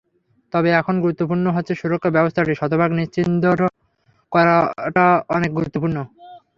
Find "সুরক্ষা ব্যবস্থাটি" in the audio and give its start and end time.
1.75-2.53